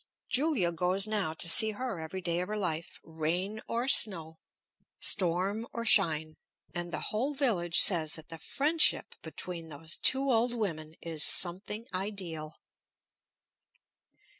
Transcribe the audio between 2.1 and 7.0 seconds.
day of her life, rain or snow, storm or shine; and